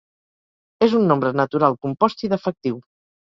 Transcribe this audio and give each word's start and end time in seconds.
És 0.85 0.95
un 0.99 1.05
nombre 1.11 1.31
natural 1.41 1.77
compost 1.89 2.25
i 2.29 2.31
defectiu. 2.33 2.81